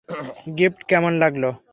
Gift 0.57 0.81
কেমন 0.89 1.13
লাগলো? 1.13 1.49